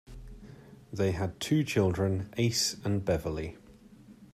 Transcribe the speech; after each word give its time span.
They 0.91 1.11
had 1.11 1.39
two 1.39 1.63
children, 1.63 2.33
Ace 2.35 2.75
and 2.83 3.05
Beverly. 3.05 3.59